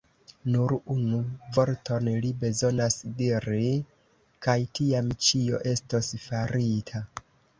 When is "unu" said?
0.93-1.17